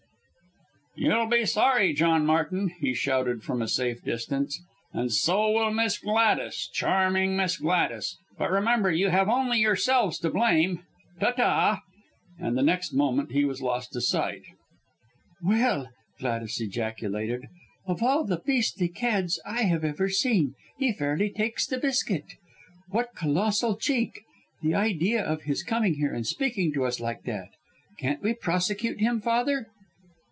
"You'll 0.93 1.25
be 1.25 1.45
sorry, 1.45 1.93
John 1.93 2.25
Martin!" 2.27 2.73
he 2.79 2.93
shouted 2.93 3.41
from 3.43 3.59
a 3.61 3.67
safe 3.67 4.03
distance, 4.03 4.61
"and 4.93 5.11
so 5.11 5.49
will 5.49 5.71
Miss 5.71 5.97
Gladys, 5.97 6.67
charming 6.71 7.35
Miss 7.35 7.57
Gladys. 7.57 8.17
But 8.37 8.51
remember 8.51 8.91
you 8.91 9.09
have 9.09 9.27
only 9.29 9.57
yourselves 9.57 10.19
to 10.19 10.29
blame. 10.29 10.83
Ta 11.19 11.31
ta!", 11.31 11.81
and 12.37 12.55
the 12.55 12.61
next 12.61 12.93
moment 12.93 13.31
he 13.31 13.45
was 13.45 13.61
lost 13.63 13.93
to 13.93 14.01
sight. 14.01 14.43
"Well!" 15.41 15.89
Gladys 16.19 16.59
ejaculated, 16.61 17.47
"of 17.87 18.03
all 18.03 18.23
the 18.25 18.41
beastly 18.45 18.89
cads 18.89 19.39
I 19.45 19.63
have 19.63 19.85
ever 19.85 20.07
seen 20.09 20.53
he 20.77 20.91
fairly 20.91 21.29
takes 21.31 21.65
the 21.65 21.79
biscuit. 21.79 22.33
What 22.89 23.15
colossal 23.15 23.77
cheek! 23.77 24.23
The 24.61 24.75
idea 24.75 25.23
of 25.23 25.43
his 25.43 25.63
coming 25.63 25.95
here 25.95 26.13
and 26.13 26.27
speaking 26.27 26.71
to 26.73 26.85
us 26.85 26.99
like 26.99 27.23
that! 27.23 27.47
Can't 27.97 28.21
we 28.21 28.33
prosecute 28.33 28.99
him, 28.99 29.19
Father?" 29.21 29.67